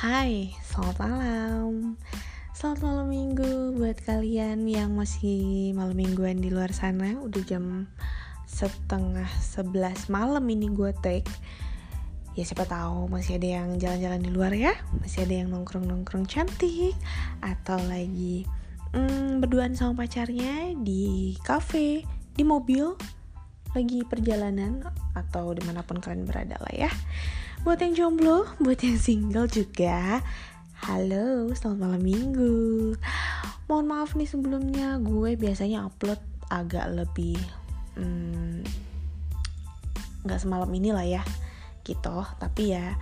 Hai, 0.00 0.56
selamat 0.64 0.96
malam. 0.96 2.00
Selamat 2.56 2.80
malam 2.88 3.12
minggu 3.12 3.76
buat 3.76 4.00
kalian 4.08 4.64
yang 4.64 4.96
masih 4.96 5.76
malam 5.76 5.92
mingguan 5.92 6.40
di 6.40 6.48
luar 6.48 6.72
sana. 6.72 7.20
Udah 7.20 7.44
jam 7.44 7.84
setengah 8.48 9.28
sebelas 9.44 10.08
malam 10.08 10.40
ini 10.48 10.72
gue 10.72 10.96
take. 11.04 11.28
Ya 12.32 12.48
siapa 12.48 12.64
tahu 12.64 13.12
masih 13.12 13.36
ada 13.36 13.60
yang 13.60 13.76
jalan-jalan 13.76 14.24
di 14.24 14.30
luar 14.32 14.56
ya. 14.56 14.72
Masih 15.04 15.28
ada 15.28 15.36
yang 15.36 15.52
nongkrong-nongkrong 15.52 16.24
cantik. 16.24 16.96
Atau 17.44 17.76
lagi 17.84 18.48
hmm, 18.96 19.44
berduaan 19.44 19.76
sama 19.76 20.08
pacarnya 20.08 20.80
di 20.80 21.36
cafe, 21.44 22.08
di 22.32 22.40
mobil 22.40 22.96
Lagi 23.70 24.02
perjalanan 24.06 24.82
atau 25.14 25.54
di 25.54 25.62
mana 25.62 25.86
pun 25.86 26.02
kalian 26.02 26.26
berada 26.26 26.58
lah 26.58 26.74
ya. 26.74 26.90
Buat 27.62 27.84
yang 27.84 27.94
jomblo, 27.94 28.48
buat 28.58 28.80
yang 28.80 28.96
single 28.96 29.46
juga. 29.46 30.24
Halo, 30.80 31.52
selamat 31.52 31.78
malam 31.78 32.02
minggu. 32.02 32.96
Mohon 33.70 33.86
maaf 33.86 34.18
nih 34.18 34.26
sebelumnya 34.26 34.98
Gue 34.98 35.38
biasanya 35.38 35.86
upload 35.86 36.18
agak 36.50 36.90
lebih 36.90 37.38
hmm, 37.94 38.66
Gak 40.26 40.42
semalam 40.42 40.66
inilah 40.74 41.06
ya 41.06 41.22
Gitu, 41.86 42.18
tapi 42.42 42.74
ya 42.74 42.98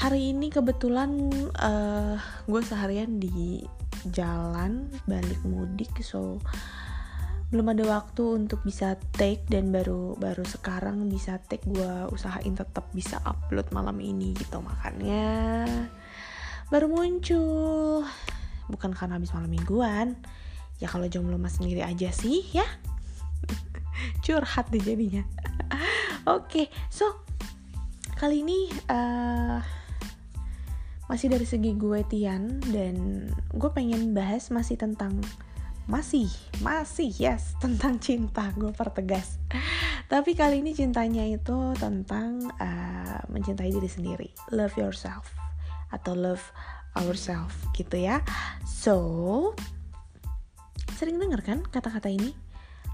Hari 0.00 0.32
ini 0.32 0.48
kebetulan 0.48 1.28
uh, 1.60 2.16
Gue 2.48 2.64
seharian 2.64 3.20
di 3.20 3.60
jalan 4.08 4.88
Balik 5.04 5.44
mudik 5.44 5.92
So 6.00 6.40
belum 7.52 7.76
ada 7.76 7.84
waktu 7.86 8.44
untuk 8.44 8.64
bisa 8.64 8.96
take 9.14 9.44
dan 9.46 9.68
baru 9.68 10.16
baru 10.16 10.42
sekarang 10.42 11.06
bisa 11.12 11.38
take 11.44 11.62
gue 11.68 12.08
usahain 12.10 12.56
tetap 12.56 12.88
bisa 12.96 13.20
upload 13.22 13.68
malam 13.70 14.00
ini 14.00 14.32
gitu. 14.36 14.58
Makanya 14.64 15.66
baru 16.72 16.86
muncul. 16.88 18.02
Bukan 18.70 18.96
karena 18.96 19.20
habis 19.20 19.32
malam 19.36 19.52
mingguan. 19.52 20.16
Ya 20.80 20.88
kalau 20.88 21.06
jomblo 21.06 21.36
mas 21.36 21.60
sendiri 21.60 21.84
aja 21.84 22.08
sih 22.10 22.42
ya. 22.50 22.66
Curhat 24.24 24.72
deh 24.72 24.80
jadinya. 24.80 25.22
Oke 26.24 26.48
okay, 26.48 26.66
so 26.88 27.24
kali 28.16 28.40
ini 28.40 28.72
uh, 28.88 29.60
masih 31.12 31.28
dari 31.28 31.44
segi 31.44 31.76
gue 31.76 32.00
Tian 32.08 32.58
dan 32.72 33.28
gue 33.52 33.70
pengen 33.76 34.16
bahas 34.16 34.48
masih 34.48 34.80
tentang 34.80 35.20
masih 35.84 36.32
masih 36.64 37.12
yes 37.12 37.52
tentang 37.62 38.00
cinta 38.00 38.48
gue 38.56 38.72
pertegas. 38.72 39.36
Tapi 40.08 40.36
kali 40.36 40.60
ini 40.64 40.72
cintanya 40.72 41.24
itu 41.24 41.72
tentang 41.76 42.48
uh, 42.60 43.20
mencintai 43.28 43.72
diri 43.72 43.88
sendiri 43.88 44.28
love 44.52 44.72
yourself 44.76 45.32
atau 45.92 46.16
love 46.16 46.42
ourselves 46.96 47.54
gitu 47.76 48.00
ya. 48.00 48.24
So 48.64 49.52
sering 50.96 51.20
denger 51.20 51.40
kan 51.44 51.58
kata-kata 51.68 52.08
ini? 52.08 52.32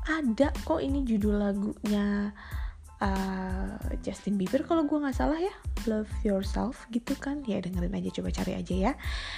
Ada 0.09 0.51
kok 0.65 0.81
ini 0.81 1.05
judul 1.05 1.39
lagunya 1.39 2.33
uh, 3.05 3.77
Justin 4.01 4.41
Bieber 4.41 4.65
kalau 4.65 4.89
gue 4.89 4.97
nggak 4.97 5.15
salah 5.15 5.39
ya 5.39 5.53
love 5.87 6.11
yourself 6.27 6.89
gitu 6.91 7.15
kan? 7.15 7.45
Ya 7.47 7.63
dengerin 7.63 7.95
aja 7.95 8.11
coba 8.19 8.35
cari 8.35 8.59
aja 8.59 8.75
ya. 8.75 8.93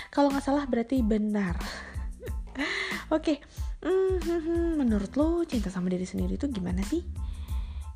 Kalau 0.08 0.32
nggak 0.32 0.44
salah 0.46 0.64
berarti 0.64 1.02
benar 1.04 1.58
Oke, 3.12 3.36
okay. 3.36 3.36
menurut 4.80 5.12
lo 5.16 5.44
cinta 5.44 5.68
sama 5.68 5.88
diri 5.92 6.04
sendiri 6.04 6.36
itu 6.36 6.48
gimana 6.48 6.80
sih? 6.84 7.04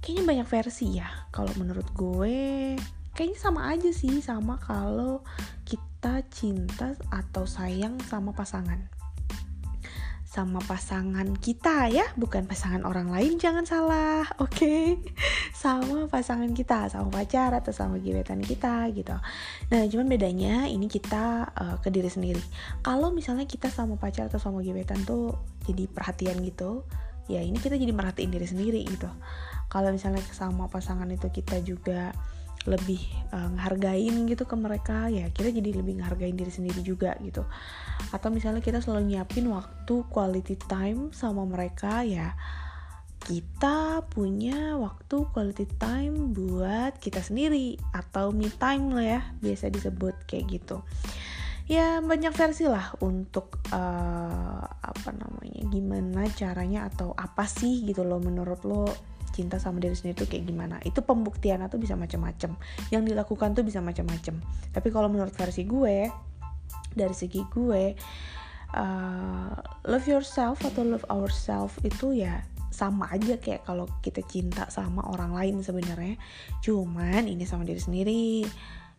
Kayaknya 0.01 0.25
banyak 0.25 0.49
versi 0.49 0.87
ya. 0.97 1.09
Kalau 1.33 1.51
menurut 1.57 1.89
gue, 1.97 2.77
kayaknya 3.17 3.39
sama 3.41 3.73
aja 3.73 3.91
sih 3.91 4.21
sama 4.21 4.61
kalau 4.61 5.25
kita 5.65 6.21
cinta 6.29 6.93
atau 7.09 7.49
sayang 7.49 7.97
sama 8.05 8.37
pasangan 8.37 8.97
sama 10.37 10.61
pasangan 10.61 11.33
kita 11.41 11.89
ya, 11.89 12.05
bukan 12.13 12.45
pasangan 12.45 12.85
orang 12.85 13.09
lain, 13.09 13.41
jangan 13.41 13.65
salah, 13.65 14.29
oke? 14.45 14.53
Okay? 14.53 15.01
Sama 15.57 16.13
pasangan 16.13 16.53
kita, 16.53 16.93
sama 16.93 17.09
pacar 17.09 17.57
atau 17.57 17.73
sama 17.73 17.97
gebetan 17.97 18.45
kita 18.45 18.85
gitu. 18.93 19.17
Nah, 19.73 19.83
cuman 19.89 20.13
bedanya 20.13 20.69
ini 20.69 20.93
kita 20.93 21.49
uh, 21.57 21.77
ke 21.81 21.89
diri 21.89 22.13
sendiri. 22.13 22.45
Kalau 22.85 23.17
misalnya 23.17 23.49
kita 23.49 23.73
sama 23.73 23.97
pacar 23.97 24.29
atau 24.29 24.37
sama 24.37 24.61
gebetan 24.61 25.01
tuh 25.09 25.41
jadi 25.65 25.89
perhatian 25.89 26.45
gitu, 26.45 26.85
ya 27.33 27.41
ini 27.41 27.57
kita 27.57 27.81
jadi 27.81 27.97
merhatiin 27.97 28.29
diri 28.29 28.45
sendiri 28.45 28.85
gitu. 28.85 29.09
Kalau 29.73 29.89
misalnya 29.89 30.21
sama 30.37 30.69
pasangan 30.69 31.09
itu 31.09 31.33
kita 31.33 31.65
juga 31.65 32.13
lebih 32.67 33.01
uh, 33.31 33.51
gitu 34.27 34.45
ke 34.45 34.57
mereka 34.59 35.07
ya 35.07 35.31
kita 35.31 35.55
jadi 35.55 35.79
lebih 35.79 36.03
ngehargain 36.03 36.35
diri 36.35 36.51
sendiri 36.51 36.83
juga 36.83 37.15
gitu. 37.23 37.47
Atau 38.11 38.29
misalnya 38.35 38.63
kita 38.63 38.83
selalu 38.83 39.15
nyiapin 39.15 39.47
waktu 39.51 39.95
quality 40.11 40.59
time 40.67 41.15
sama 41.15 41.47
mereka 41.47 42.03
ya 42.03 42.35
kita 43.27 44.07
punya 44.07 44.79
waktu 44.79 45.27
quality 45.35 45.67
time 45.83 46.31
buat 46.31 46.95
kita 47.03 47.19
sendiri 47.27 47.75
atau 47.91 48.31
me 48.31 48.47
time 48.55 48.95
lah 48.95 49.07
ya 49.07 49.21
biasa 49.43 49.67
disebut 49.73 50.15
kayak 50.31 50.47
gitu. 50.61 50.87
Ya 51.67 51.99
banyak 51.99 52.31
versi 52.31 52.71
lah 52.71 52.95
untuk 53.03 53.59
uh, 53.75 54.63
apa 54.63 55.11
namanya 55.11 55.67
gimana 55.67 56.23
caranya 56.39 56.87
atau 56.87 57.11
apa 57.19 57.43
sih 57.51 57.83
gitu 57.83 58.07
loh 58.07 58.23
menurut 58.23 58.63
lo 58.63 58.87
cinta 59.37 59.61
sama 59.61 59.77
diri 59.77 59.93
sendiri 59.93 60.25
tuh 60.25 60.29
kayak 60.33 60.49
gimana? 60.49 60.81
Itu 60.81 61.05
pembuktian 61.05 61.61
tuh 61.69 61.77
bisa 61.77 61.93
macam-macam. 61.93 62.57
Yang 62.89 63.03
dilakukan 63.13 63.53
tuh 63.53 63.65
bisa 63.69 63.85
macam-macam. 63.85 64.41
Tapi 64.73 64.89
kalau 64.89 65.13
menurut 65.13 65.37
versi 65.37 65.69
gue 65.69 66.09
dari 66.97 67.13
segi 67.13 67.45
gue 67.53 67.93
uh, 68.73 69.53
love 69.85 70.07
yourself 70.09 70.65
atau 70.65 70.81
love 70.83 71.05
ourselves 71.13 71.77
itu 71.85 72.17
ya 72.25 72.41
sama 72.73 73.09
aja 73.13 73.37
kayak 73.41 73.65
kalau 73.65 73.89
kita 74.01 74.25
cinta 74.25 74.69
sama 74.73 75.05
orang 75.13 75.37
lain 75.37 75.61
sebenarnya. 75.61 76.17
Cuman 76.65 77.29
ini 77.29 77.45
sama 77.45 77.69
diri 77.69 77.81
sendiri. 77.81 78.49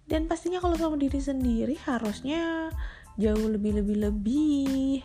Dan 0.08 0.30
pastinya 0.30 0.64
kalau 0.64 0.80
sama 0.80 0.96
diri 0.96 1.20
sendiri 1.20 1.76
harusnya 1.84 2.72
jauh 3.18 3.50
lebih 3.50 3.82
lebih 3.82 3.98
lebih 4.08 5.02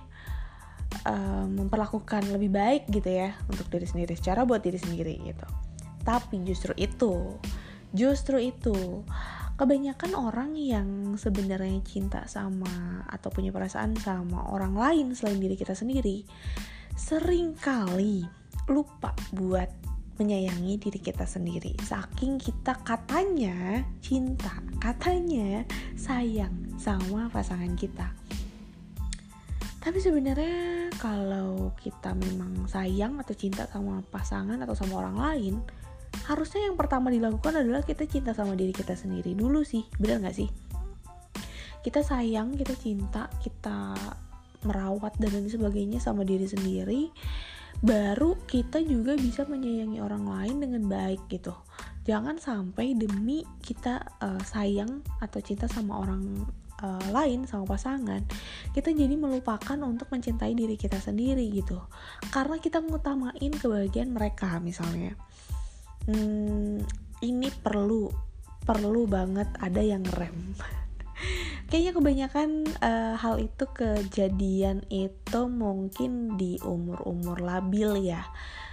memperlakukan 1.48 2.30
lebih 2.30 2.50
baik 2.52 2.82
gitu 2.88 3.08
ya 3.08 3.34
untuk 3.50 3.66
diri 3.68 3.86
sendiri 3.86 4.14
secara 4.14 4.46
buat 4.46 4.62
diri 4.62 4.78
sendiri 4.78 5.14
gitu. 5.22 5.46
Tapi 6.02 6.42
justru 6.46 6.72
itu 6.78 7.38
justru 7.92 8.40
itu 8.40 9.04
kebanyakan 9.60 10.16
orang 10.16 10.56
yang 10.56 11.14
sebenarnya 11.14 11.84
cinta 11.84 12.24
sama 12.26 13.04
atau 13.06 13.28
punya 13.28 13.52
perasaan 13.52 13.94
sama 14.00 14.48
orang 14.48 14.74
lain 14.74 15.06
selain 15.12 15.38
diri 15.38 15.54
kita 15.54 15.76
sendiri 15.76 16.24
sering 16.96 17.54
kali 17.56 18.24
lupa 18.68 19.12
buat 19.32 19.68
menyayangi 20.20 20.76
diri 20.76 21.00
kita 21.00 21.24
sendiri. 21.24 21.72
Saking 21.82 22.36
kita 22.36 22.76
katanya 22.84 23.80
cinta 24.04 24.52
katanya 24.78 25.64
sayang 25.96 26.52
sama 26.76 27.32
pasangan 27.32 27.72
kita 27.74 28.12
tapi 29.82 29.98
sebenarnya 29.98 30.94
kalau 31.02 31.74
kita 31.74 32.14
memang 32.14 32.70
sayang 32.70 33.18
atau 33.18 33.34
cinta 33.34 33.66
sama 33.66 33.98
pasangan 34.06 34.54
atau 34.62 34.78
sama 34.78 35.02
orang 35.02 35.18
lain, 35.18 35.54
harusnya 36.30 36.70
yang 36.70 36.78
pertama 36.78 37.10
dilakukan 37.10 37.58
adalah 37.58 37.82
kita 37.82 38.06
cinta 38.06 38.30
sama 38.30 38.54
diri 38.54 38.70
kita 38.70 38.94
sendiri 38.94 39.34
dulu 39.34 39.66
sih, 39.66 39.82
benar 39.98 40.22
nggak 40.22 40.38
sih? 40.38 40.48
Kita 41.82 41.98
sayang, 42.06 42.54
kita 42.54 42.78
cinta, 42.78 43.26
kita 43.42 43.98
merawat 44.62 45.18
dan 45.18 45.34
lain 45.34 45.50
sebagainya 45.50 45.98
sama 45.98 46.22
diri 46.22 46.46
sendiri, 46.46 47.10
baru 47.82 48.38
kita 48.46 48.78
juga 48.86 49.18
bisa 49.18 49.42
menyayangi 49.50 49.98
orang 49.98 50.30
lain 50.30 50.56
dengan 50.62 50.86
baik 50.86 51.26
gitu. 51.26 51.50
Jangan 52.06 52.38
sampai 52.38 52.94
demi 52.94 53.42
kita 53.58 53.98
uh, 54.22 54.38
sayang 54.46 55.02
atau 55.18 55.42
cinta 55.42 55.66
sama 55.66 55.98
orang 55.98 56.46
uh, 56.82 57.06
lain 57.14 57.46
sama 57.46 57.64
pasangan 57.64 58.20
kita 58.74 58.90
jadi 58.92 59.14
melupakan 59.14 59.78
untuk 59.86 60.10
mencintai 60.10 60.52
diri 60.52 60.74
kita 60.74 60.98
sendiri 60.98 61.46
gitu. 61.54 61.78
Karena 62.28 62.58
kita 62.58 62.82
mengutamain 62.82 63.52
kebahagiaan 63.54 64.12
mereka 64.12 64.58
misalnya. 64.58 65.14
Hmm, 66.10 66.82
ini 67.22 67.48
perlu 67.62 68.10
perlu 68.62 69.06
banget 69.06 69.48
ada 69.62 69.82
yang 69.82 70.02
rem. 70.18 70.54
Kayaknya 71.70 71.92
kebanyakan 71.94 72.50
uh, 72.82 73.14
hal 73.16 73.40
itu 73.40 73.64
kejadian 73.70 74.84
itu 74.90 75.40
mungkin 75.48 76.36
di 76.36 76.58
umur-umur 76.60 77.40
labil 77.40 78.12
ya. 78.12 78.26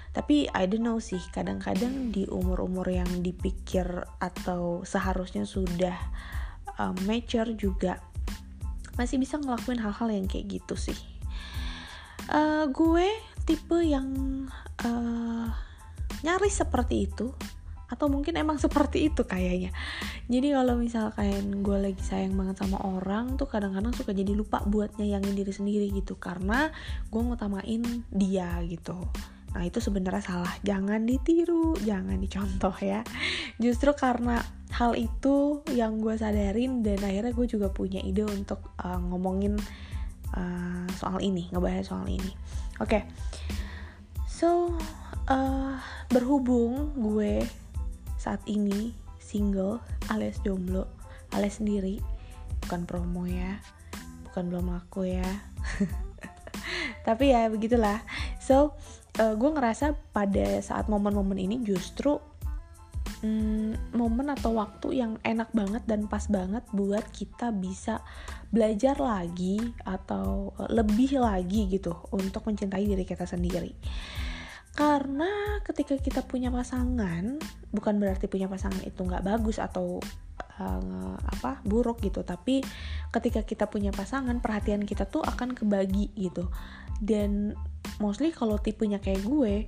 Tapi 0.10 0.50
I 0.52 0.66
don't 0.66 0.84
know 0.84 0.98
sih 0.98 1.22
kadang-kadang 1.32 2.10
di 2.10 2.26
umur-umur 2.26 2.90
yang 2.90 3.22
dipikir 3.22 3.86
atau 4.18 4.82
seharusnya 4.82 5.46
sudah 5.46 5.96
uh, 6.78 6.94
mature 7.08 7.56
juga. 7.56 7.98
Masih 9.00 9.18
bisa 9.18 9.40
ngelakuin 9.40 9.80
hal-hal 9.80 10.08
yang 10.12 10.28
kayak 10.28 10.60
gitu 10.60 10.76
sih. 10.76 10.98
Uh, 12.30 12.70
gue 12.70 13.10
tipe 13.48 13.80
yang 13.82 14.06
uh, 14.86 15.50
nyaris 16.22 16.62
seperti 16.62 17.10
itu 17.10 17.34
atau 17.90 18.06
mungkin 18.06 18.38
emang 18.38 18.62
seperti 18.66 19.10
itu 19.10 19.26
kayaknya. 19.26 19.74
Jadi 20.30 20.54
kalau 20.54 20.78
misalkan 20.78 21.66
gue 21.66 21.78
lagi 21.80 22.04
sayang 22.06 22.38
banget 22.38 22.62
sama 22.62 22.78
orang 22.86 23.40
tuh 23.40 23.50
kadang-kadang 23.50 23.96
suka 23.98 24.14
jadi 24.14 24.38
lupa 24.38 24.62
buat 24.68 24.94
nyayangin 25.02 25.34
diri 25.34 25.54
sendiri 25.56 25.88
gitu. 25.90 26.20
Karena 26.22 26.70
gue 27.10 27.22
ngutamain 27.24 27.82
dia 28.14 28.62
gitu 28.68 29.10
Nah 29.54 29.66
itu 29.66 29.82
sebenarnya 29.82 30.22
salah, 30.22 30.54
jangan 30.62 31.06
ditiru, 31.06 31.74
jangan 31.82 32.22
dicontoh 32.22 32.76
ya. 32.82 33.02
Justru 33.58 33.94
karena 33.98 34.42
hal 34.70 34.94
itu 34.94 35.66
yang 35.74 35.98
gue 35.98 36.14
sadarin 36.14 36.86
dan 36.86 37.02
akhirnya 37.02 37.34
gue 37.34 37.48
juga 37.50 37.74
punya 37.74 38.00
ide 38.06 38.22
untuk 38.30 38.62
uh, 38.78 39.02
ngomongin 39.02 39.58
uh, 40.38 40.86
soal 40.94 41.18
ini, 41.26 41.50
ngebahas 41.50 41.90
soal 41.90 42.06
ini. 42.06 42.32
Oke, 42.80 43.02
okay. 43.02 43.02
so 44.30 44.78
uh, 45.28 45.76
berhubung 46.14 46.96
gue 46.96 47.44
saat 48.16 48.40
ini 48.48 48.94
single 49.20 49.84
alias 50.14 50.40
jomblo 50.46 50.88
alias 51.34 51.62
sendiri, 51.62 52.02
bukan 52.66 52.86
promo 52.86 53.26
ya, 53.26 53.62
bukan 54.30 54.50
belum 54.50 54.74
laku 54.74 55.10
ya. 55.10 55.28
Tapi 57.08 57.34
ya 57.34 57.50
begitulah. 57.50 58.02
So 58.38 58.78
uh, 59.20 59.36
gue 59.36 59.50
ngerasa 59.52 60.16
pada 60.16 60.64
saat 60.64 60.88
momen-momen 60.88 61.38
ini 61.38 61.60
justru 61.62 62.16
hmm, 63.22 63.94
momen 63.94 64.32
atau 64.32 64.56
waktu 64.56 65.04
yang 65.04 65.20
enak 65.22 65.52
banget 65.52 65.84
dan 65.86 66.08
pas 66.08 66.24
banget 66.32 66.64
buat 66.72 67.04
kita 67.12 67.52
bisa 67.52 68.00
belajar 68.50 68.98
lagi 68.98 69.60
atau 69.84 70.56
uh, 70.56 70.72
lebih 70.72 71.20
lagi 71.20 71.68
gitu 71.68 71.94
untuk 72.16 72.48
mencintai 72.48 72.88
diri 72.88 73.04
kita 73.04 73.28
sendiri. 73.28 73.76
Karena 74.80 75.60
ketika 75.68 76.00
kita 76.00 76.24
punya 76.24 76.48
pasangan, 76.48 77.36
bukan 77.76 78.00
berarti 78.00 78.32
punya 78.32 78.48
pasangan 78.48 78.80
itu 78.88 79.04
nggak 79.04 79.28
bagus 79.28 79.60
atau 79.60 80.00
uh, 80.56 81.20
apa 81.20 81.60
buruk 81.68 82.00
gitu, 82.00 82.24
tapi 82.24 82.64
ketika 83.12 83.44
kita 83.44 83.68
punya 83.68 83.92
pasangan, 83.92 84.40
perhatian 84.40 84.88
kita 84.88 85.04
tuh 85.04 85.20
akan 85.20 85.52
kebagi 85.52 86.16
gitu. 86.16 86.48
Dan 87.04 87.60
mostly 88.00 88.32
kalau 88.32 88.56
tipenya 88.56 89.04
kayak 89.04 89.20
gue 89.28 89.68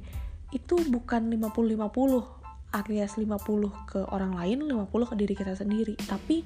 itu 0.56 0.76
bukan 0.88 1.28
50-50 1.28 2.72
alias 2.72 3.20
50 3.20 3.92
ke 3.92 4.00
orang 4.16 4.36
lain 4.36 4.64
50 4.68 5.12
ke 5.12 5.16
diri 5.16 5.36
kita 5.36 5.56
sendiri 5.56 5.96
tapi 6.08 6.44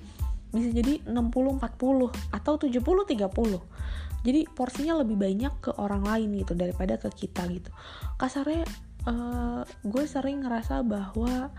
bisa 0.49 0.69
jadi 0.71 1.01
60-40 1.05 2.33
atau 2.33 2.53
70-30 2.57 4.14
jadi 4.25 4.49
porsinya 4.49 4.97
lebih 5.05 5.21
banyak 5.21 5.53
ke 5.61 5.71
orang 5.77 6.01
lain 6.01 6.33
gitu 6.41 6.57
daripada 6.57 6.97
ke 6.97 7.13
kita 7.13 7.45
gitu. 7.53 7.69
Kasarnya 8.17 8.65
uh, 9.05 9.61
gue 9.85 10.03
sering 10.09 10.41
ngerasa 10.41 10.81
bahwa 10.81 11.53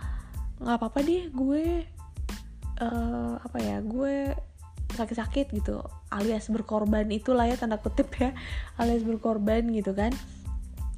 nggak 0.59 0.77
apa-apa 0.83 0.99
deh 1.07 1.31
gue 1.31 1.87
uh, 2.83 3.35
apa 3.39 3.59
ya 3.63 3.79
gue 3.87 4.35
sakit-sakit 4.99 5.55
gitu 5.55 5.79
alias 6.11 6.51
berkorban. 6.51 7.07
Itulah 7.07 7.47
ya 7.47 7.55
tanda 7.55 7.79
kutip 7.79 8.11
ya 8.19 8.35
alias 8.83 9.07
berkorban 9.07 9.71
gitu 9.71 9.95
kan. 9.95 10.11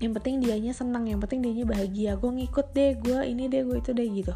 Yang 0.01 0.23
penting 0.23 0.35
dianya 0.41 0.73
senang 0.73 1.05
yang 1.05 1.21
penting 1.21 1.45
dianya 1.45 1.69
bahagia. 1.69 2.17
Gue 2.17 2.33
ngikut 2.33 2.73
deh 2.73 2.97
gue 2.97 3.21
ini 3.29 3.53
deh 3.53 3.69
gue 3.69 3.77
itu 3.77 3.93
deh 3.93 4.09
gitu 4.09 4.33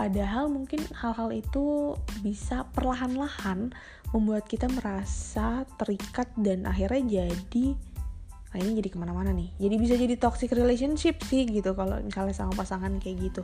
padahal 0.00 0.48
mungkin 0.48 0.80
hal-hal 0.96 1.28
itu 1.28 1.92
bisa 2.24 2.64
perlahan-lahan 2.72 3.68
membuat 4.16 4.48
kita 4.48 4.64
merasa 4.72 5.68
terikat 5.76 6.32
dan 6.40 6.64
akhirnya 6.64 7.28
jadi 7.28 7.76
nah 8.50 8.58
ini 8.58 8.82
jadi 8.82 8.90
ke 8.90 8.98
mana-mana 8.98 9.30
nih. 9.30 9.46
Jadi 9.62 9.74
bisa 9.78 9.94
jadi 9.94 10.18
toxic 10.18 10.50
relationship 10.56 11.22
sih 11.22 11.46
gitu 11.46 11.70
kalau 11.76 12.02
misalnya 12.02 12.34
sama 12.34 12.50
pasangan 12.56 12.96
kayak 12.98 13.30
gitu. 13.30 13.42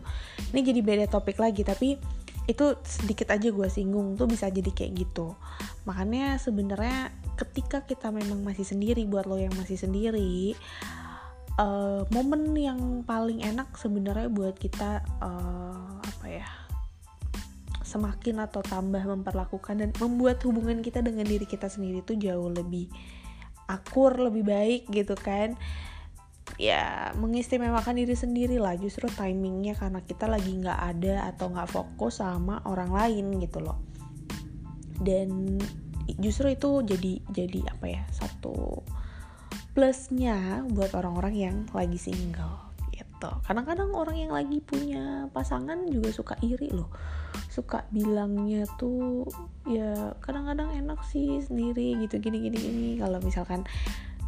Ini 0.51 0.61
jadi 0.67 0.81
beda 0.83 1.05
topik 1.13 1.39
lagi 1.39 1.63
tapi 1.63 2.01
itu 2.49 2.65
sedikit 2.83 3.31
aja 3.31 3.53
gue 3.53 3.69
singgung 3.71 4.19
tuh 4.19 4.27
bisa 4.27 4.51
jadi 4.51 4.73
kayak 4.73 5.07
gitu. 5.07 5.37
Makanya 5.87 6.41
sebenarnya 6.43 7.15
ketika 7.39 7.85
kita 7.85 8.09
memang 8.11 8.43
masih 8.43 8.65
sendiri 8.65 9.05
buat 9.07 9.29
lo 9.29 9.39
yang 9.39 9.55
masih 9.55 9.79
sendiri 9.79 10.57
uh, 11.61 12.03
momen 12.13 12.55
yang 12.57 12.81
paling 13.05 13.43
enak 13.43 13.73
sebenarnya 13.77 14.29
buat 14.33 14.57
kita 14.57 15.05
uh, 15.21 16.01
apa 16.27 16.43
ya 16.43 16.51
semakin 17.87 18.43
atau 18.43 18.67
tambah 18.67 18.99
memperlakukan 18.99 19.79
dan 19.79 19.95
membuat 20.03 20.43
hubungan 20.43 20.83
kita 20.83 20.99
dengan 21.07 21.23
diri 21.23 21.47
kita 21.47 21.71
sendiri 21.71 22.03
tuh 22.03 22.19
jauh 22.19 22.51
lebih 22.51 22.91
akur 23.71 24.11
lebih 24.19 24.43
baik 24.43 24.91
gitu 24.91 25.15
kan. 25.15 25.55
Ya 26.59 27.15
mengistimewakan 27.15 27.95
diri 27.95 28.19
sendiri 28.19 28.59
lah. 28.59 28.75
Justru 28.75 29.07
timingnya 29.07 29.79
karena 29.79 30.03
kita 30.03 30.27
lagi 30.27 30.51
nggak 30.51 30.99
ada 30.99 31.31
atau 31.31 31.47
nggak 31.55 31.71
fokus 31.71 32.19
sama 32.19 32.59
orang 32.67 32.91
lain 32.91 33.39
gitu 33.39 33.63
loh. 33.63 33.79
Dan 34.99 35.63
justru 36.19 36.59
itu 36.59 36.83
jadi 36.83 37.23
jadi 37.31 37.71
apa 37.71 37.87
ya 37.87 38.03
satu 38.11 38.83
plusnya 39.79 40.67
buat 40.75 40.91
orang-orang 40.91 41.35
yang 41.39 41.57
lagi 41.71 42.03
single 42.03 42.66
gitu. 43.17 43.33
Kadang-kadang 43.49 43.97
orang 43.97 44.17
yang 44.21 44.33
lagi 44.37 44.61
punya 44.61 45.33
pasangan 45.33 45.89
juga 45.89 46.13
suka 46.13 46.37
iri 46.45 46.69
loh. 46.69 46.93
Suka 47.49 47.89
bilangnya 47.89 48.69
tuh 48.77 49.25
ya 49.65 50.13
kadang-kadang 50.21 50.77
enak 50.77 51.01
sih 51.09 51.41
sendiri 51.41 51.97
gitu 52.05 52.21
gini 52.21 52.45
gini 52.45 52.59
gini. 52.61 52.91
Kalau 53.01 53.17
misalkan 53.25 53.65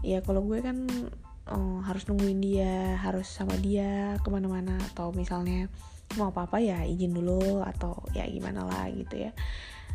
ya 0.00 0.24
kalau 0.24 0.40
gue 0.48 0.64
kan 0.64 0.88
uh, 1.52 1.84
harus 1.84 2.08
nungguin 2.08 2.40
dia 2.40 2.96
harus 2.96 3.28
sama 3.28 3.52
dia 3.60 4.16
ke 4.24 4.28
mana-mana. 4.32 4.80
Atau 4.92 5.12
misalnya 5.12 5.68
mau 6.16 6.32
apa-apa 6.32 6.56
ya 6.56 6.88
izin 6.88 7.12
dulu 7.12 7.60
atau 7.60 8.00
ya 8.16 8.24
gimana 8.24 8.64
lah 8.64 8.88
gitu 8.88 9.28
ya. 9.28 9.36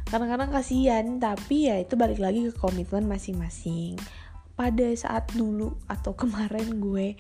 Kadang-kadang 0.05 0.53
kasihan 0.53 1.17
tapi 1.17 1.73
ya 1.73 1.81
itu 1.81 1.97
balik 1.97 2.21
lagi 2.21 2.45
ke 2.45 2.53
komitmen 2.53 3.09
masing-masing. 3.09 3.97
Pada 4.53 4.85
saat 4.93 5.33
dulu 5.33 5.73
atau 5.89 6.13
kemarin 6.13 6.77
gue 6.77 7.17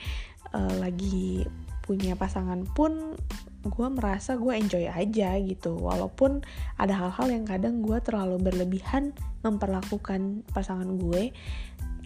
uh, 0.53 0.75
lagi 0.79 1.43
punya 1.83 2.15
pasangan 2.15 2.63
pun 2.63 3.19
gue 3.63 3.87
merasa 3.91 4.39
gue 4.39 4.55
enjoy 4.55 4.87
aja 4.87 5.35
gitu. 5.39 5.75
Walaupun 5.75 6.43
ada 6.79 6.95
hal-hal 6.95 7.27
yang 7.31 7.43
kadang 7.43 7.83
gue 7.83 7.99
terlalu 7.99 8.39
berlebihan 8.39 9.11
memperlakukan 9.43 10.47
pasangan 10.55 10.87
gue 10.95 11.35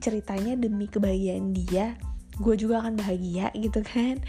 ceritanya 0.01 0.53
demi 0.57 0.85
kebahagiaan 0.85 1.53
dia 1.53 1.97
gue 2.37 2.53
juga 2.53 2.85
akan 2.85 2.97
bahagia 2.97 3.53
gitu 3.63 3.85
kan. 3.85 4.21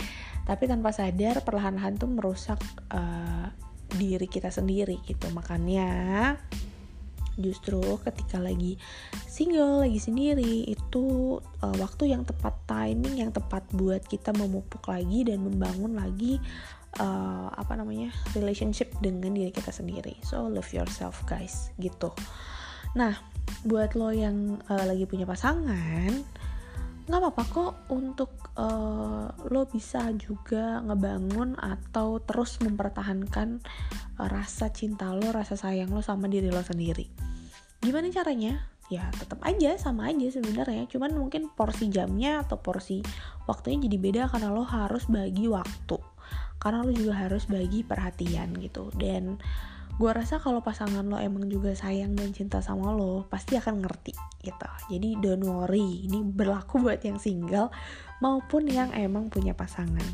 Tapi 0.49 0.65
tanpa 0.65 0.93
sadar 0.97 1.45
perlahan-lahan 1.45 2.01
tuh 2.01 2.09
merusak 2.09 2.61
uh, 2.93 3.53
diri 3.97 4.29
kita 4.29 4.49
sendiri 4.49 5.01
gitu. 5.05 5.29
Makanya 5.33 5.89
justru 7.39 7.81
ketika 8.03 8.43
lagi 8.43 8.77
single 9.25 9.87
lagi 9.87 10.03
sendiri 10.03 10.67
itu 10.67 11.39
uh, 11.39 11.77
waktu 11.79 12.11
yang 12.11 12.27
tepat 12.27 12.59
timing 12.67 13.23
yang 13.23 13.31
tepat 13.31 13.63
buat 13.73 14.03
kita 14.05 14.35
memupuk 14.35 14.83
lagi 14.91 15.23
dan 15.23 15.47
membangun 15.47 15.95
lagi 15.95 16.43
uh, 16.99 17.49
apa 17.55 17.79
namanya 17.79 18.11
relationship 18.35 18.91
dengan 18.99 19.33
diri 19.33 19.55
kita 19.55 19.71
sendiri. 19.71 20.19
So 20.27 20.51
love 20.51 20.69
yourself 20.75 21.23
guys 21.25 21.71
gitu. 21.79 22.11
Nah 22.99 23.15
buat 23.65 23.95
lo 23.95 24.13
yang 24.13 24.61
uh, 24.69 24.85
lagi 24.85 25.07
punya 25.09 25.25
pasangan 25.25 26.11
nggak 27.09 27.25
apa-apa 27.25 27.45
kok 27.49 27.73
untuk 27.89 28.31
uh, 28.61 29.33
lo 29.49 29.65
bisa 29.65 30.13
juga 30.13 30.85
ngebangun 30.85 31.57
atau 31.57 32.21
terus 32.21 32.61
mempertahankan 32.61 33.65
uh, 34.21 34.29
rasa 34.29 34.69
cinta 34.69 35.17
lo, 35.17 35.33
rasa 35.33 35.57
sayang 35.57 35.89
lo 35.89 36.05
sama 36.05 36.29
diri 36.29 36.53
lo 36.53 36.61
sendiri. 36.61 37.09
Gimana 37.81 38.13
caranya? 38.13 38.61
Ya 38.93 39.09
tetap 39.17 39.41
aja 39.45 39.77
sama 39.77 40.09
aja 40.09 40.29
sebenarnya, 40.33 40.89
cuman 40.89 41.13
mungkin 41.17 41.53
porsi 41.53 41.93
jamnya 41.93 42.45
atau 42.45 42.57
porsi 42.61 43.05
waktunya 43.45 43.85
jadi 43.85 43.97
beda 44.01 44.23
karena 44.33 44.49
lo 44.49 44.65
harus 44.65 45.05
bagi 45.09 45.45
waktu, 45.45 46.01
karena 46.57 46.85
lo 46.85 46.93
juga 46.93 47.29
harus 47.29 47.45
bagi 47.45 47.85
perhatian 47.85 48.57
gitu 48.57 48.89
dan 48.97 49.37
gue 49.99 50.11
rasa 50.15 50.39
kalau 50.39 50.63
pasangan 50.63 51.03
lo 51.03 51.19
emang 51.19 51.51
juga 51.51 51.75
sayang 51.75 52.15
dan 52.15 52.31
cinta 52.31 52.63
sama 52.63 52.95
lo 52.95 53.27
pasti 53.27 53.59
akan 53.59 53.83
ngerti 53.83 54.15
gitu. 54.47 54.69
Jadi 54.95 55.19
don't 55.19 55.43
worry 55.43 56.07
ini 56.07 56.23
berlaku 56.23 56.79
buat 56.87 57.03
yang 57.03 57.19
single 57.19 57.75
maupun 58.23 58.71
yang 58.71 58.95
emang 58.95 59.27
punya 59.27 59.59
pasangan. 59.59 60.07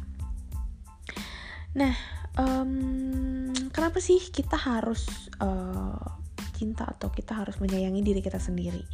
Nah 1.77 1.95
um, 2.41 3.53
kenapa 3.69 4.01
sih 4.01 4.25
kita 4.33 4.57
harus 4.57 5.29
uh, 5.45 6.01
cinta 6.57 6.89
atau 6.89 7.13
kita 7.13 7.37
harus 7.37 7.61
menyayangi 7.61 8.01
diri 8.01 8.25
kita 8.25 8.41
sendiri? 8.41 8.89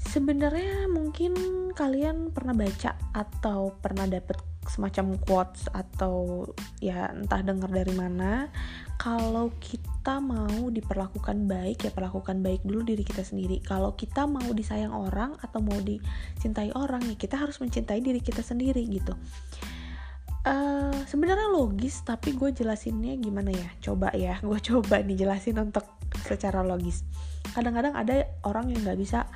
Sebenarnya 0.00 0.88
mungkin 0.88 1.36
kalian 1.76 2.32
pernah 2.32 2.56
baca 2.56 2.96
atau 3.12 3.76
pernah 3.78 4.08
dapet 4.08 4.40
semacam 4.70 5.18
quotes 5.18 5.66
atau 5.74 6.46
ya 6.78 7.10
entah 7.10 7.42
dengar 7.42 7.66
dari 7.74 7.90
mana 7.90 8.46
kalau 8.94 9.50
kita 9.58 10.22
mau 10.22 10.70
diperlakukan 10.70 11.50
baik 11.50 11.88
ya 11.88 11.90
perlakukan 11.90 12.44
baik 12.44 12.62
dulu 12.62 12.86
diri 12.86 13.02
kita 13.02 13.26
sendiri. 13.26 13.58
Kalau 13.64 13.98
kita 13.98 14.30
mau 14.30 14.46
disayang 14.54 14.94
orang 14.94 15.34
atau 15.42 15.58
mau 15.58 15.80
dicintai 15.80 16.70
orang 16.78 17.02
ya 17.08 17.16
kita 17.18 17.40
harus 17.40 17.58
mencintai 17.58 17.98
diri 17.98 18.22
kita 18.22 18.44
sendiri 18.44 18.84
gitu. 18.86 19.16
Uh, 20.40 20.96
sebenarnya 21.04 21.52
logis 21.52 22.00
tapi 22.00 22.32
gue 22.32 22.52
jelasinnya 22.54 23.16
gimana 23.18 23.50
ya? 23.50 23.68
Coba 23.82 24.14
ya 24.14 24.38
gue 24.48 24.60
coba 24.62 25.02
nih 25.02 25.26
jelasin 25.26 25.58
untuk 25.58 25.88
secara 26.28 26.62
logis. 26.62 27.02
Kadang-kadang 27.56 27.96
ada 27.96 28.28
orang 28.46 28.70
yang 28.70 28.84
nggak 28.84 29.00
bisa 29.00 29.26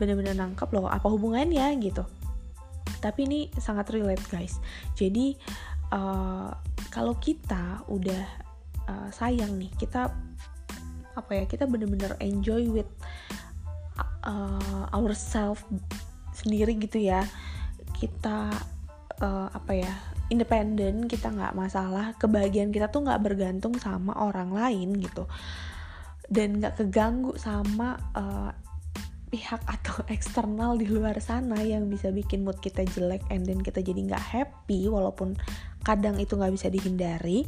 benar-benar 0.00 0.32
nangkep 0.32 0.68
loh 0.72 0.88
apa 0.88 1.12
hubungannya 1.12 1.76
gitu 1.76 2.08
tapi 2.98 3.30
ini 3.30 3.40
sangat 3.54 3.94
relate 3.94 4.26
guys. 4.26 4.58
Jadi 4.98 5.38
uh, 5.94 6.50
kalau 6.90 7.14
kita 7.22 7.86
udah 7.86 8.24
uh, 8.90 9.08
sayang 9.14 9.54
nih 9.54 9.70
kita 9.78 10.10
apa 11.10 11.30
ya 11.34 11.44
kita 11.46 11.66
bener-bener 11.66 12.14
enjoy 12.22 12.66
with 12.70 12.90
uh, 14.26 14.86
ourselves 14.90 15.62
sendiri 16.34 16.74
gitu 16.78 16.98
ya. 16.98 17.22
Kita 17.94 18.50
uh, 19.20 19.48
apa 19.52 19.72
ya 19.76 19.92
independen 20.30 21.10
kita 21.10 21.30
nggak 21.34 21.58
masalah 21.58 22.14
kebahagiaan 22.16 22.70
kita 22.70 22.86
tuh 22.86 23.02
nggak 23.02 23.22
bergantung 23.22 23.74
sama 23.78 24.14
orang 24.16 24.54
lain 24.54 24.98
gitu. 24.98 25.26
Dan 26.30 26.62
nggak 26.62 26.78
keganggu 26.78 27.34
sama 27.34 27.98
uh, 28.14 28.54
pihak 29.30 29.62
atau 29.64 30.02
eksternal 30.14 30.76
di 30.76 30.90
luar 30.90 31.16
sana 31.22 31.62
yang 31.62 31.86
bisa 31.86 32.10
bikin 32.10 32.42
mood 32.42 32.58
kita 32.58 32.82
jelek 32.84 33.22
and 33.30 33.46
then 33.46 33.62
kita 33.62 33.80
jadi 33.80 34.02
nggak 34.10 34.20
happy 34.20 34.90
walaupun 34.90 35.38
kadang 35.86 36.18
itu 36.20 36.36
nggak 36.36 36.52
bisa 36.52 36.68
dihindari 36.68 37.46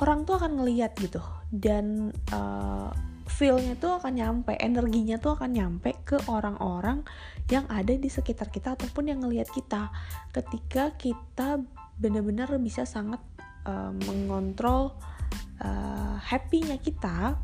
orang 0.00 0.24
tuh 0.24 0.40
akan 0.40 0.58
ngeliat 0.58 0.96
gitu 0.98 1.22
dan 1.52 2.10
uh, 2.32 2.90
feelnya 3.28 3.76
tuh 3.76 4.00
akan 4.00 4.12
nyampe 4.16 4.56
energinya 4.56 5.20
tuh 5.20 5.36
akan 5.36 5.50
nyampe 5.52 5.94
ke 6.02 6.16
orang-orang 6.26 7.04
yang 7.52 7.68
ada 7.68 7.92
di 7.94 8.08
sekitar 8.08 8.48
kita 8.48 8.74
ataupun 8.74 9.12
yang 9.12 9.20
ngelihat 9.20 9.52
kita 9.52 9.92
ketika 10.32 10.96
kita 10.96 11.60
benar-benar 12.00 12.48
bisa 12.58 12.88
sangat 12.88 13.20
uh, 13.68 13.92
mengontrol 14.08 14.96
uh, 15.60 16.16
happynya 16.18 16.80
kita 16.80 17.36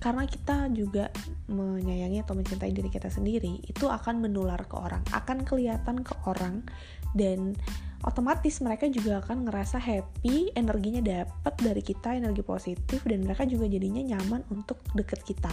karena 0.00 0.24
kita 0.24 0.72
juga 0.72 1.12
menyayangi 1.52 2.24
atau 2.24 2.32
mencintai 2.32 2.72
diri 2.72 2.88
kita 2.88 3.12
sendiri 3.12 3.60
itu 3.68 3.84
akan 3.84 4.24
menular 4.24 4.64
ke 4.64 4.74
orang 4.80 5.04
akan 5.12 5.44
kelihatan 5.44 6.00
ke 6.00 6.16
orang 6.24 6.64
dan 7.12 7.52
otomatis 8.00 8.64
mereka 8.64 8.88
juga 8.88 9.20
akan 9.20 9.44
ngerasa 9.48 9.76
happy, 9.76 10.56
energinya 10.56 11.04
dapat 11.04 11.54
dari 11.60 11.82
kita, 11.84 12.16
energi 12.16 12.40
positif 12.40 13.04
dan 13.04 13.28
mereka 13.28 13.44
juga 13.44 13.68
jadinya 13.68 14.16
nyaman 14.16 14.40
untuk 14.48 14.80
deket 14.96 15.20
kita. 15.20 15.52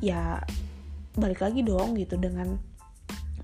Ya 0.00 0.40
balik 1.18 1.44
lagi 1.44 1.60
dong 1.66 1.98
gitu 1.98 2.16
dengan 2.16 2.56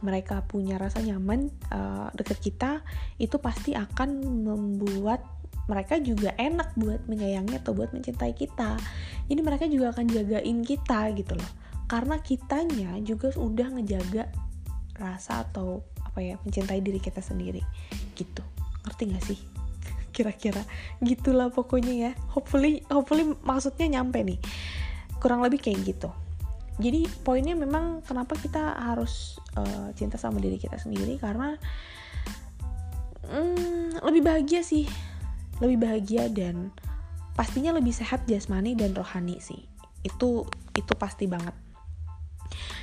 mereka 0.00 0.44
punya 0.44 0.76
rasa 0.76 1.00
nyaman 1.00 1.48
uh, 1.72 2.08
deket 2.12 2.38
kita 2.40 2.84
itu 3.16 3.40
pasti 3.40 3.72
akan 3.72 4.20
membuat 4.44 5.24
mereka 5.64 5.96
juga 5.96 6.36
enak 6.36 6.76
buat 6.76 7.08
menyayangi 7.08 7.56
atau 7.56 7.72
buat 7.72 7.92
mencintai 7.92 8.36
kita. 8.36 8.76
Jadi 9.24 9.40
mereka 9.40 9.64
juga 9.68 9.92
akan 9.96 10.06
jagain 10.10 10.58
kita 10.64 11.12
gitu 11.16 11.32
loh. 11.36 11.50
Karena 11.88 12.20
kitanya 12.20 12.96
juga 13.00 13.32
udah 13.36 13.68
ngejaga 13.76 14.28
rasa 14.94 15.42
atau 15.44 15.82
apa 16.04 16.22
ya 16.22 16.38
mencintai 16.44 16.80
diri 16.80 17.00
kita 17.02 17.18
sendiri 17.18 17.60
gitu. 18.14 18.42
Ngerti 18.86 19.02
gak 19.10 19.24
sih? 19.24 19.38
Kira-kira 20.14 20.62
gitulah 21.00 21.48
pokoknya 21.50 21.94
ya. 21.94 22.12
Hopefully 22.32 22.84
hopefully 22.92 23.24
maksudnya 23.42 24.00
nyampe 24.00 24.20
nih. 24.22 24.38
Kurang 25.18 25.40
lebih 25.40 25.60
kayak 25.60 25.82
gitu. 25.88 26.12
Jadi 26.74 27.06
poinnya 27.22 27.54
memang 27.54 28.02
kenapa 28.02 28.34
kita 28.34 28.74
harus 28.74 29.38
uh, 29.54 29.94
cinta 29.94 30.18
sama 30.18 30.42
diri 30.42 30.58
kita 30.58 30.74
sendiri? 30.74 31.22
Karena 31.22 31.54
hmm, 33.30 34.02
lebih 34.02 34.22
bahagia 34.26 34.60
sih. 34.66 34.90
Lebih 35.62 35.78
bahagia 35.78 36.26
dan 36.30 36.74
pastinya 37.34 37.74
lebih 37.74 37.90
sehat 37.90 38.24
jasmani 38.30 38.78
dan 38.78 38.94
rohani 38.94 39.42
sih. 39.42 39.62
Itu 40.06 40.46
itu 40.74 40.92
pasti 40.94 41.26
banget. 41.26 41.54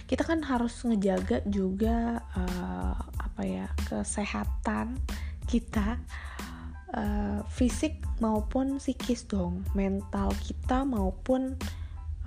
Kita 0.06 0.28
kan 0.28 0.44
harus 0.44 0.84
ngejaga 0.84 1.40
juga 1.48 2.20
uh, 2.36 2.96
apa 3.16 3.42
ya 3.48 3.68
kesehatan 3.88 5.00
kita 5.48 6.00
uh, 6.92 7.40
fisik 7.48 8.04
maupun 8.20 8.80
psikis 8.80 9.24
dong 9.28 9.64
mental 9.72 10.36
kita 10.44 10.84
maupun 10.84 11.56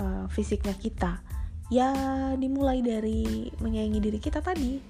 uh, 0.01 0.25
fisiknya 0.33 0.73
kita. 0.81 1.21
Ya 1.73 1.93
dimulai 2.37 2.81
dari 2.81 3.53
menyayangi 3.61 4.01
diri 4.01 4.19
kita 4.21 4.41
tadi. 4.41 4.81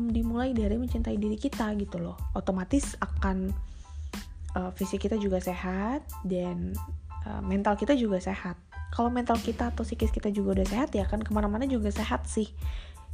Dimulai 0.00 0.56
dari 0.56 0.76
mencintai 0.80 1.16
diri 1.16 1.36
kita 1.36 1.72
gitu 1.76 2.00
loh. 2.00 2.16
Otomatis 2.32 2.96
akan 3.00 3.52
uh, 4.56 4.70
fisik 4.74 5.06
kita 5.06 5.16
juga 5.20 5.38
sehat 5.38 6.02
dan 6.26 6.74
uh, 7.26 7.42
mental 7.44 7.76
kita 7.76 7.94
juga 7.94 8.18
sehat. 8.18 8.56
Kalau 8.90 9.06
mental 9.06 9.38
kita 9.38 9.70
atau 9.70 9.86
psikis 9.86 10.10
kita 10.10 10.34
juga 10.34 10.60
udah 10.60 10.66
sehat 10.66 10.90
ya 10.90 11.06
kan 11.06 11.22
ke 11.22 11.30
mana-mana 11.30 11.66
juga 11.66 11.94
sehat 11.94 12.26
sih. 12.26 12.50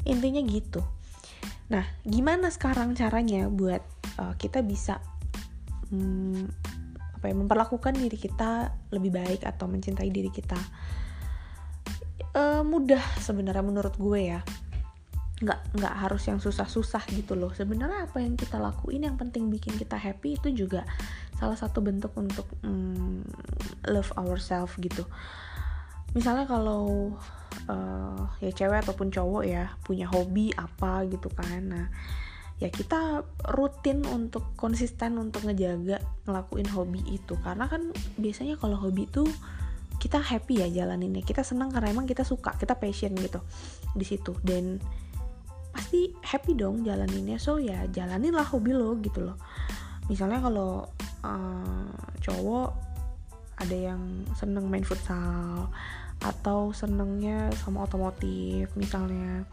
Intinya 0.08 0.40
gitu. 0.40 0.80
Nah 1.68 1.84
gimana 2.06 2.48
sekarang 2.48 2.96
caranya 2.96 3.52
buat 3.52 3.84
uh, 4.16 4.32
kita 4.40 4.64
bisa 4.64 5.02
um, 5.92 6.48
apa 7.16 7.24
ya 7.28 7.34
memperlakukan 7.36 7.96
diri 7.96 8.16
kita 8.16 8.72
lebih 8.92 9.12
baik 9.12 9.44
atau 9.44 9.68
mencintai 9.68 10.08
diri 10.08 10.32
kita? 10.32 10.56
Uh, 12.36 12.60
mudah 12.60 13.00
sebenarnya 13.20 13.64
menurut 13.64 13.96
gue 13.96 14.36
ya 14.36 14.44
nggak 15.36 15.76
nggak 15.76 15.94
harus 16.00 16.24
yang 16.32 16.40
susah-susah 16.40 17.04
gitu 17.12 17.36
loh. 17.36 17.52
Sebenarnya 17.52 18.08
apa 18.08 18.24
yang 18.24 18.40
kita 18.40 18.56
lakuin 18.56 19.04
yang 19.04 19.20
penting 19.20 19.52
bikin 19.52 19.76
kita 19.76 20.00
happy 20.00 20.40
itu 20.40 20.48
juga 20.64 20.88
salah 21.36 21.56
satu 21.56 21.84
bentuk 21.84 22.16
untuk 22.16 22.48
um, 22.64 23.20
love 23.84 24.08
ourselves 24.16 24.72
gitu. 24.80 25.04
Misalnya 26.16 26.48
kalau 26.48 27.12
uh, 27.68 28.24
ya 28.40 28.48
cewek 28.48 28.88
ataupun 28.88 29.12
cowok 29.12 29.44
ya 29.44 29.76
punya 29.84 30.08
hobi 30.08 30.56
apa 30.56 31.04
gitu 31.04 31.28
kan. 31.28 31.60
Nah 31.68 31.86
ya 32.56 32.72
kita 32.72 33.20
rutin 33.52 34.00
untuk 34.08 34.56
konsisten 34.56 35.20
untuk 35.20 35.44
ngejaga 35.44 36.00
ngelakuin 36.24 36.72
hobi 36.72 37.04
itu. 37.12 37.36
Karena 37.44 37.68
kan 37.68 37.92
biasanya 38.16 38.56
kalau 38.56 38.80
hobi 38.80 39.04
itu 39.04 39.28
kita 40.00 40.16
happy 40.16 40.64
ya 40.64 40.68
jalaninnya. 40.72 41.20
Kita 41.20 41.44
senang 41.44 41.68
karena 41.68 41.92
emang 41.92 42.08
kita 42.08 42.24
suka 42.24 42.56
kita 42.56 42.80
passion 42.80 43.12
gitu 43.20 43.44
di 43.92 44.08
situ. 44.08 44.32
Dan 44.40 44.80
pasti 45.76 46.08
happy 46.24 46.56
dong 46.56 46.80
jalaninnya. 46.80 47.36
So 47.36 47.60
ya 47.60 47.84
jalaninlah 47.92 48.48
hobi 48.48 48.72
lo 48.72 48.96
gitu 49.04 49.28
loh. 49.28 49.36
Misalnya 50.08 50.40
kalau 50.40 50.88
uh, 51.20 51.92
cowok 52.24 52.72
ada 53.60 53.76
yang 53.76 54.24
seneng 54.32 54.72
main 54.72 54.84
futsal 54.84 55.68
atau 56.24 56.72
senengnya 56.72 57.52
sama 57.60 57.84
otomotif 57.84 58.72
misalnya. 58.72 59.44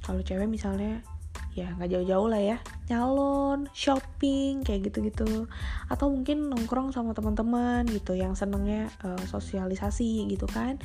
Kalau 0.00 0.24
cewek 0.24 0.48
misalnya 0.48 1.04
ya 1.52 1.74
nggak 1.74 1.90
jauh-jauh 1.90 2.28
lah 2.30 2.38
ya 2.38 2.58
nyalon 2.88 3.68
shopping 3.76 4.64
kayak 4.64 4.88
gitu-gitu. 4.88 5.44
Atau 5.92 6.08
mungkin 6.08 6.48
nongkrong 6.48 6.96
sama 6.96 7.12
teman-teman 7.12 7.84
gitu 7.92 8.16
yang 8.16 8.32
senengnya 8.32 8.88
uh, 9.04 9.20
sosialisasi 9.28 10.32
gitu 10.32 10.48
kan 10.48 10.80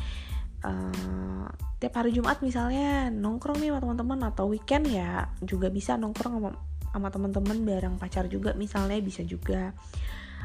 uh, 0.63 1.47
tiap 1.77 1.93
hari 1.99 2.15
Jumat 2.15 2.39
misalnya 2.39 3.11
nongkrong 3.11 3.59
nih 3.59 3.69
sama 3.71 3.79
teman-teman 3.83 4.19
atau 4.31 4.45
weekend 4.47 4.87
ya 4.87 5.27
juga 5.43 5.67
bisa 5.67 5.99
nongkrong 5.99 6.39
sama 6.39 6.51
sama 6.93 7.09
teman-teman 7.09 7.57
bareng 7.65 7.95
pacar 7.97 8.29
juga 8.29 8.53
misalnya 8.53 9.01
bisa 9.01 9.25
juga. 9.25 9.73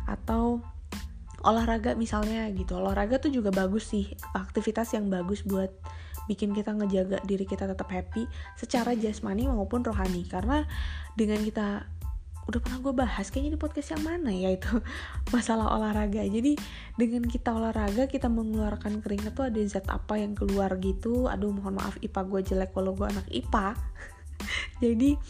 Atau 0.08 0.64
olahraga 1.44 1.94
misalnya 1.94 2.48
gitu. 2.50 2.80
Olahraga 2.80 3.20
tuh 3.20 3.30
juga 3.30 3.52
bagus 3.52 3.92
sih 3.92 4.08
aktivitas 4.34 4.96
yang 4.96 5.12
bagus 5.12 5.44
buat 5.44 5.70
bikin 6.26 6.52
kita 6.52 6.76
ngejaga 6.76 7.24
diri 7.24 7.44
kita 7.48 7.64
tetap 7.68 7.88
happy 7.88 8.24
secara 8.56 8.96
jasmani 8.96 9.44
maupun 9.46 9.84
rohani. 9.84 10.24
Karena 10.24 10.64
dengan 11.14 11.44
kita 11.44 11.84
udah 12.48 12.60
pernah 12.64 12.80
gue 12.80 12.94
bahas 12.96 13.28
kayaknya 13.28 13.54
di 13.54 13.60
podcast 13.60 13.92
yang 13.92 14.04
mana 14.08 14.32
ya 14.32 14.48
itu 14.56 14.80
masalah 15.36 15.68
olahraga. 15.76 16.24
Jadi 16.24 16.56
dengan 16.96 17.28
kita 17.28 17.52
olahraga 17.52 18.08
kita 18.08 18.32
mengeluarkan 18.32 19.04
keringat 19.04 19.36
tuh 19.36 19.52
ada 19.52 19.60
zat 19.68 19.84
apa 19.92 20.16
yang 20.16 20.32
keluar 20.32 20.72
gitu? 20.80 21.28
Aduh 21.28 21.52
mohon 21.52 21.76
maaf 21.76 22.00
ipa 22.00 22.24
gue 22.24 22.40
jelek 22.40 22.72
kalau 22.72 22.96
gue 22.96 23.04
anak 23.04 23.28
ipa 23.28 23.76
jadi 24.82 25.20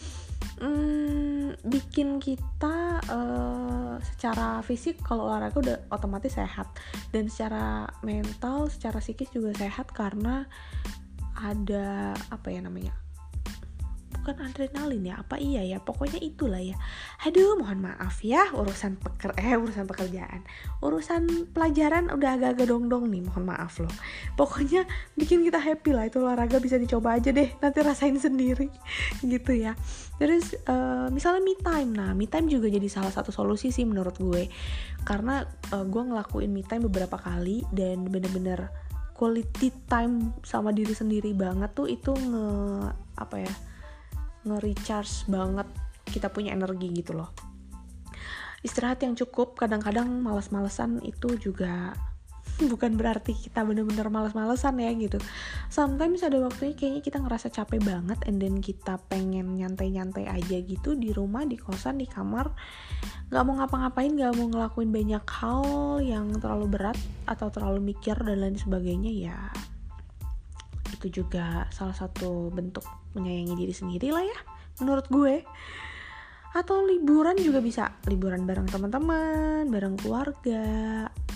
hmm, 0.63 1.59
bikin 1.67 2.23
kita 2.23 3.03
uh, 3.03 3.99
secara 3.99 4.63
fisik 4.63 5.03
kalau 5.03 5.27
olahraga 5.27 5.59
udah 5.59 5.77
otomatis 5.91 6.39
sehat. 6.39 6.71
Dan 7.11 7.27
secara 7.27 7.83
mental 7.99 8.71
secara 8.71 9.03
psikis 9.03 9.27
juga 9.35 9.51
sehat 9.59 9.91
karena 9.91 10.47
ada 11.39 12.15
apa 12.31 12.51
ya 12.51 12.59
namanya 12.63 13.08
bukan 14.19 14.35
adrenalin 14.45 15.03
ya 15.09 15.15
apa 15.23 15.39
iya 15.39 15.63
ya 15.65 15.79
pokoknya 15.79 16.19
itulah 16.19 16.59
ya. 16.59 16.75
Aduh 17.25 17.57
mohon 17.57 17.79
maaf 17.79 18.21
ya 18.21 18.51
urusan 18.51 18.99
peker 18.99 19.33
eh 19.39 19.55
urusan 19.55 19.87
pekerjaan. 19.87 20.43
Urusan 20.83 21.49
pelajaran 21.55 22.11
udah 22.11 22.37
agak-agak 22.37 22.67
dong-dong 22.69 23.07
nih 23.09 23.23
mohon 23.23 23.47
maaf 23.47 23.79
loh. 23.79 23.91
Pokoknya 24.35 24.85
bikin 25.15 25.41
kita 25.47 25.57
happy 25.57 25.95
lah 25.95 26.05
itu 26.11 26.19
olahraga 26.21 26.59
bisa 26.59 26.75
dicoba 26.75 27.17
aja 27.17 27.31
deh 27.31 27.49
nanti 27.57 27.79
rasain 27.81 28.19
sendiri 28.19 28.69
gitu 29.33 29.51
ya. 29.55 29.73
Terus 30.19 30.53
uh, 30.67 31.07
misalnya 31.09 31.41
me 31.41 31.55
time 31.55 31.89
nah 31.95 32.11
me 32.11 32.27
time 32.27 32.51
juga 32.51 32.67
jadi 32.67 32.85
salah 32.91 33.11
satu 33.11 33.31
solusi 33.31 33.71
sih 33.71 33.87
menurut 33.87 34.19
gue. 34.19 34.51
Karena 35.07 35.41
uh, 35.73 35.85
gue 35.87 36.03
ngelakuin 36.05 36.51
me 36.51 36.61
time 36.67 36.85
beberapa 36.85 37.15
kali 37.17 37.63
dan 37.71 38.05
bener-bener 38.05 38.89
quality 39.19 39.75
time 39.91 40.31
sama 40.47 40.71
diri 40.71 40.95
sendiri 40.95 41.35
banget 41.35 41.75
tuh 41.75 41.91
itu 41.91 42.15
nge 42.15 42.47
apa 43.19 43.35
ya 43.43 43.53
nge-recharge 44.49 45.29
banget. 45.29 45.67
Kita 46.09 46.33
punya 46.33 46.57
energi 46.57 46.89
gitu 46.89 47.13
loh. 47.13 47.29
Istirahat 48.59 49.05
yang 49.05 49.15
cukup 49.15 49.55
kadang-kadang 49.55 50.19
males-malesan 50.19 50.99
itu 51.05 51.39
juga 51.39 51.95
bukan 52.71 52.99
berarti 52.99 53.31
kita 53.31 53.63
bener-bener 53.63 54.11
males-malesan 54.11 54.83
ya 54.83 54.91
gitu. 54.99 55.15
Sometimes 55.71 56.25
ada 56.27 56.43
waktunya 56.43 56.75
kayaknya 56.75 57.01
kita 57.05 57.17
ngerasa 57.23 57.47
capek 57.53 57.79
banget 57.79 58.19
and 58.27 58.43
then 58.43 58.59
kita 58.59 58.99
pengen 59.07 59.55
nyantai-nyantai 59.55 60.27
aja 60.27 60.57
gitu 60.59 60.99
di 60.99 61.15
rumah 61.15 61.47
di 61.47 61.55
kosan 61.55 62.03
di 62.03 62.07
kamar. 62.09 62.51
Nggak 63.31 63.43
mau 63.47 63.55
ngapa-ngapain 63.63 64.11
nggak 64.11 64.33
mau 64.35 64.47
ngelakuin 64.51 64.91
banyak 64.91 65.23
hal 65.23 65.63
yang 66.03 66.27
terlalu 66.35 66.67
berat 66.67 66.97
atau 67.29 67.47
terlalu 67.47 67.95
mikir 67.95 68.19
dan 68.19 68.43
lain 68.43 68.59
sebagainya 68.59 69.11
ya 69.13 69.39
itu 70.99 71.23
juga 71.23 71.71
salah 71.71 71.95
satu 71.95 72.51
bentuk 72.51 72.83
menyayangi 73.15 73.55
diri 73.55 73.71
sendiri 73.71 74.11
lah 74.11 74.23
ya 74.27 74.39
menurut 74.83 75.07
gue. 75.07 75.47
Atau 76.49 76.83
liburan 76.83 77.39
juga 77.39 77.63
bisa 77.63 77.95
liburan 78.09 78.43
bareng 78.43 78.67
teman-teman 78.67 79.69
bareng 79.71 79.95
keluarga 79.95 80.65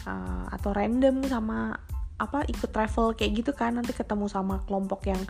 uh, 0.03 0.45
atau 0.51 0.75
random 0.75 1.23
sama 1.23 1.79
apa 2.19 2.43
ikut 2.51 2.69
travel 2.75 3.15
kayak 3.15 3.31
gitu 3.39 3.51
kan. 3.55 3.79
Nanti 3.79 3.95
ketemu 3.95 4.27
sama 4.27 4.59
kelompok 4.67 5.07
yang 5.07 5.21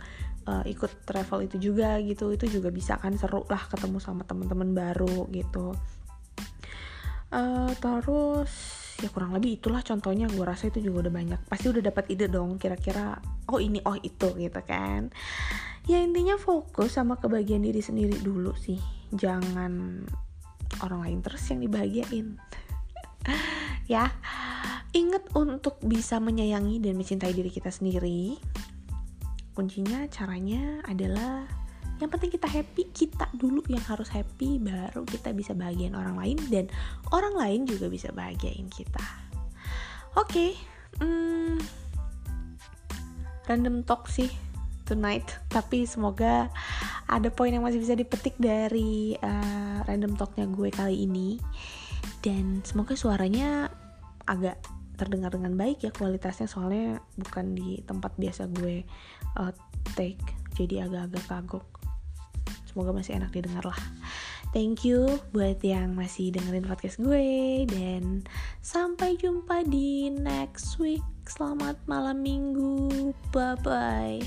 uh, 0.50 0.64
ikut 0.66 1.06
travel 1.06 1.46
itu 1.46 1.56
juga 1.70 2.00
gitu 2.02 2.34
itu 2.34 2.48
juga 2.48 2.74
bisa 2.74 2.98
kan 2.98 3.14
seru 3.14 3.46
lah 3.46 3.60
ketemu 3.70 4.02
sama 4.02 4.26
teman-teman 4.26 4.74
baru 4.74 5.30
gitu. 5.30 5.76
Uh, 7.34 7.70
terus 7.78 8.83
ya 9.02 9.08
kurang 9.10 9.34
lebih 9.34 9.58
itulah 9.58 9.80
contohnya. 9.80 10.30
Gue 10.30 10.44
rasa 10.46 10.68
itu 10.68 10.84
juga 10.84 11.08
udah 11.08 11.12
banyak. 11.14 11.40
Pasti 11.48 11.66
udah 11.70 11.82
dapat 11.82 12.04
ide 12.12 12.26
dong 12.30 12.60
kira-kira 12.60 13.18
oh 13.50 13.58
ini 13.58 13.80
oh 13.82 13.96
itu 13.98 14.28
gitu 14.36 14.60
kan. 14.66 15.10
Ya 15.88 16.00
intinya 16.00 16.38
fokus 16.40 16.96
sama 16.96 17.16
kebahagiaan 17.18 17.64
diri 17.64 17.82
sendiri 17.82 18.16
dulu 18.20 18.54
sih. 18.56 18.78
Jangan 19.14 20.04
orang 20.82 21.00
lain 21.06 21.18
terus 21.24 21.42
yang 21.50 21.60
dibahagiain. 21.64 22.38
Ya. 23.84 24.16
Ingat 24.96 25.36
untuk 25.36 25.76
bisa 25.84 26.16
menyayangi 26.16 26.80
dan 26.80 26.96
mencintai 26.96 27.36
diri 27.36 27.52
kita 27.52 27.68
sendiri 27.68 28.40
kuncinya 29.54 30.10
caranya 30.10 30.82
adalah 30.84 31.46
yang 32.02 32.10
penting 32.10 32.30
kita 32.34 32.50
happy 32.50 32.90
kita 32.90 33.30
dulu 33.38 33.62
yang 33.70 33.82
harus 33.86 34.10
happy 34.10 34.58
baru 34.58 35.06
kita 35.06 35.30
bisa 35.30 35.54
bahagiain 35.54 35.94
orang 35.94 36.18
lain 36.18 36.38
dan 36.50 36.66
orang 37.14 37.34
lain 37.38 37.60
juga 37.70 37.86
bisa 37.86 38.10
bahagiain 38.10 38.66
kita. 38.66 39.04
Oke 40.14 40.26
okay, 40.26 40.50
hmm, 40.98 41.58
random 43.46 43.86
talk 43.86 44.10
sih 44.10 44.30
tonight 44.84 45.24
tapi 45.48 45.86
semoga 45.86 46.50
ada 47.06 47.28
poin 47.30 47.54
yang 47.54 47.62
masih 47.62 47.78
bisa 47.78 47.94
dipetik 47.94 48.34
dari 48.40 49.14
uh, 49.20 49.84
random 49.86 50.18
talknya 50.18 50.50
gue 50.50 50.68
kali 50.74 51.06
ini. 51.06 51.38
Dan 52.24 52.64
semoga 52.64 52.96
suaranya 52.96 53.68
agak 54.24 54.56
terdengar 54.96 55.34
dengan 55.34 55.58
baik 55.58 55.84
ya 55.84 55.90
kualitasnya 55.90 56.46
soalnya 56.46 57.02
bukan 57.18 57.52
di 57.52 57.82
tempat 57.82 58.14
biasa 58.14 58.46
gue 58.54 58.86
uh, 59.36 59.52
take 59.98 60.22
jadi 60.54 60.86
agak-agak 60.86 61.24
kagok 61.26 61.66
semoga 62.74 62.90
masih 62.90 63.22
enak 63.22 63.30
didengar 63.30 63.62
lah. 63.62 63.78
Thank 64.50 64.82
you 64.82 65.22
buat 65.30 65.62
yang 65.62 65.94
masih 65.94 66.34
dengerin 66.34 66.66
podcast 66.66 66.98
gue 66.98 67.62
dan 67.70 68.26
sampai 68.58 69.14
jumpa 69.14 69.62
di 69.62 70.10
next 70.10 70.82
week. 70.82 71.06
Selamat 71.30 71.78
malam 71.86 72.26
minggu. 72.26 73.14
Bye 73.30 73.54
bye 73.62 74.18